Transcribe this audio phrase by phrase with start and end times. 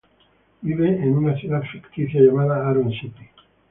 [0.63, 3.29] Vive en una ciudad ficticia llamada Aron City.